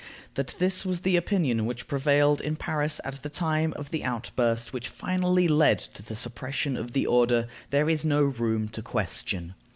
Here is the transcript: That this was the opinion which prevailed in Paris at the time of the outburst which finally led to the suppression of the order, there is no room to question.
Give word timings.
That 0.33 0.55
this 0.57 0.83
was 0.83 1.01
the 1.01 1.15
opinion 1.15 1.67
which 1.67 1.87
prevailed 1.87 2.41
in 2.41 2.55
Paris 2.55 2.99
at 3.05 3.21
the 3.21 3.29
time 3.29 3.71
of 3.73 3.91
the 3.91 4.03
outburst 4.03 4.73
which 4.73 4.87
finally 4.89 5.47
led 5.47 5.77
to 5.77 6.01
the 6.01 6.15
suppression 6.15 6.75
of 6.75 6.93
the 6.93 7.05
order, 7.05 7.47
there 7.69 7.87
is 7.87 8.03
no 8.03 8.23
room 8.23 8.67
to 8.69 8.81
question. 8.81 9.53